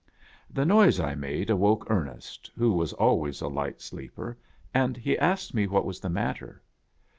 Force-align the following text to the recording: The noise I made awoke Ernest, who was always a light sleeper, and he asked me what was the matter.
The 0.49 0.65
noise 0.65 0.99
I 0.99 1.13
made 1.13 1.51
awoke 1.51 1.85
Ernest, 1.87 2.49
who 2.57 2.71
was 2.73 2.91
always 2.93 3.39
a 3.39 3.47
light 3.47 3.81
sleeper, 3.81 4.35
and 4.73 4.97
he 4.97 5.15
asked 5.19 5.53
me 5.53 5.67
what 5.67 5.85
was 5.85 5.99
the 5.99 6.09
matter. 6.09 6.63